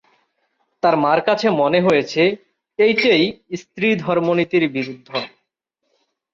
তার 0.83 0.95
মার 0.97 1.19
কাছে 1.27 1.47
মনে 1.61 1.79
হয়েছে, 1.81 2.21
এইটেই 2.79 3.23
স্ত্রীধর্মনীতির 3.61 4.63
বিরুদ্ধ। 4.69 5.09